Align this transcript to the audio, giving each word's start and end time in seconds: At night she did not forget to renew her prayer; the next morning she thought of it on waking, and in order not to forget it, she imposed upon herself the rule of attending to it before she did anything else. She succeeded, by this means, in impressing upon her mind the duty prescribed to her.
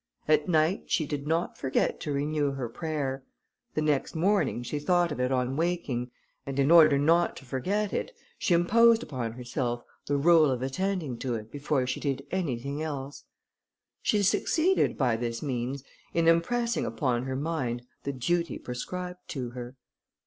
At 0.27 0.49
night 0.49 0.85
she 0.87 1.05
did 1.05 1.27
not 1.27 1.59
forget 1.59 1.99
to 1.99 2.11
renew 2.11 2.53
her 2.53 2.67
prayer; 2.67 3.23
the 3.75 3.83
next 3.83 4.15
morning 4.15 4.63
she 4.63 4.79
thought 4.79 5.11
of 5.11 5.19
it 5.19 5.31
on 5.31 5.55
waking, 5.55 6.09
and 6.43 6.57
in 6.57 6.71
order 6.71 6.97
not 6.97 7.37
to 7.37 7.45
forget 7.45 7.93
it, 7.93 8.11
she 8.39 8.55
imposed 8.55 9.03
upon 9.03 9.33
herself 9.33 9.83
the 10.07 10.17
rule 10.17 10.49
of 10.49 10.63
attending 10.63 11.19
to 11.19 11.35
it 11.35 11.51
before 11.51 11.85
she 11.85 11.99
did 11.99 12.25
anything 12.31 12.81
else. 12.81 13.25
She 14.01 14.23
succeeded, 14.23 14.97
by 14.97 15.17
this 15.17 15.43
means, 15.43 15.83
in 16.15 16.27
impressing 16.27 16.83
upon 16.83 17.25
her 17.25 17.35
mind 17.35 17.83
the 18.01 18.11
duty 18.11 18.57
prescribed 18.57 19.27
to 19.27 19.51
her. 19.51 19.75